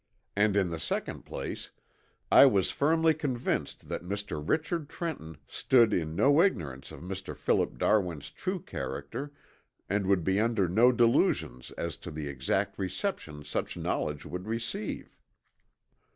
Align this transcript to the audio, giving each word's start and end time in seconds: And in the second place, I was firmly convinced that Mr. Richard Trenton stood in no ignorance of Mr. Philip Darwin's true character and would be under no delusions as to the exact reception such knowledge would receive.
And 0.35 0.55
in 0.57 0.71
the 0.71 0.79
second 0.79 1.27
place, 1.27 1.69
I 2.31 2.47
was 2.47 2.71
firmly 2.71 3.13
convinced 3.13 3.87
that 3.87 4.01
Mr. 4.01 4.41
Richard 4.43 4.89
Trenton 4.89 5.37
stood 5.47 5.93
in 5.93 6.15
no 6.15 6.41
ignorance 6.41 6.91
of 6.91 7.01
Mr. 7.01 7.37
Philip 7.37 7.77
Darwin's 7.77 8.31
true 8.31 8.59
character 8.59 9.31
and 9.87 10.07
would 10.07 10.23
be 10.23 10.39
under 10.39 10.67
no 10.67 10.91
delusions 10.91 11.69
as 11.77 11.97
to 11.97 12.09
the 12.09 12.27
exact 12.27 12.79
reception 12.79 13.43
such 13.43 13.77
knowledge 13.77 14.25
would 14.25 14.47
receive. 14.47 15.19